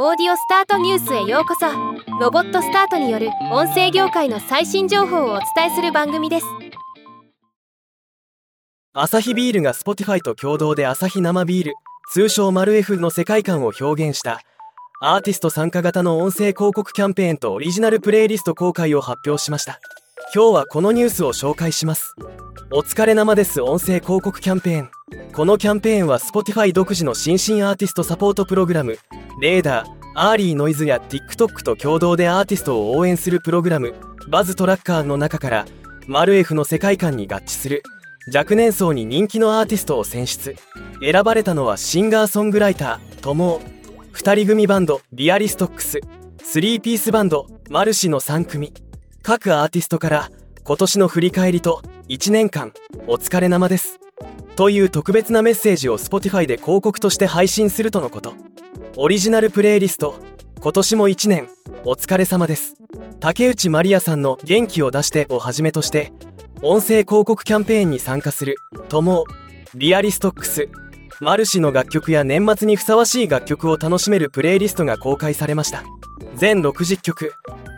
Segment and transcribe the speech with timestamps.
[0.00, 1.66] オーディオスタートニュースへようこそ。
[2.20, 6.46] ロボットスタートによる音声業界の最新情報をお伝えする番組です。
[8.92, 11.74] アサヒビールが Spotify と共同でアサヒ生ビール
[12.12, 14.40] 通称マル F の世界観を表現した。
[15.00, 19.80] アーティスト参加型の音声広告キャンペーンとオリジナルプレイリスト公開を発表しました。
[20.32, 22.14] 今日はこのニュースを紹介します。
[22.70, 23.60] お疲れ生です。
[23.62, 24.90] 音声広告キャンペーン。
[25.32, 28.96] このキャンペーンは Spotify 独自の新進アーティストサポートプログラム。
[29.40, 33.94] レーダーアーリーノイズや TikTok と共同でアーティストを応援するプログラム
[34.28, 35.66] バズトラッカーの中から
[36.08, 37.82] マルエフの世界観に合致する
[38.34, 40.56] 若年層に人気のアーティストを選出。
[41.00, 43.60] 選ばれたのはシンガーソングライタートモ
[44.12, 46.00] 2人組バンドビアリストックス
[46.38, 48.72] 3ピースバンドマルシの3組。
[49.22, 50.30] 各アーティストから
[50.64, 52.72] 今年の振り返りと1年間
[53.06, 54.00] お疲れ生です。
[54.56, 58.34] という特別なメッセージを Spotify で広告として配信するとのこと。
[58.96, 60.16] オリジナルプレイリスト。
[60.60, 61.48] 今年も1年。
[61.84, 62.74] お疲れ様です。
[63.20, 66.12] 竹内まりやさんの「元気を出して」をはじめとして
[66.62, 68.56] 音声広告キャンペーンに参加する
[68.88, 69.24] トモ
[69.74, 70.68] リアリストックス。
[71.20, 75.84] マルシの楽曲や年末にふさわしい楽曲を楽しめるプレイリストが公開されました。
[76.34, 77.32] 全60曲。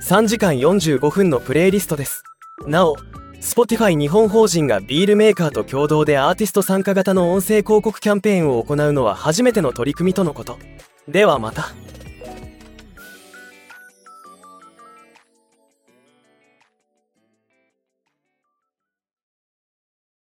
[0.07, 2.23] 3時間45分のプレイリストです。
[2.67, 2.97] なお
[3.41, 10.59] Spotify 日本法人がビールメーカーと共同でアーティスト参加型の音声広告キャンペーンを行うのは初めての取り組みとのこと。
[11.11, 11.80] ではまた。